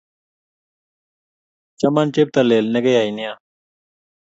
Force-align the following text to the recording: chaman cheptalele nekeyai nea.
chaman 1.79 2.07
cheptalele 2.13 2.69
nekeyai 2.71 3.11
nea. 3.17 3.33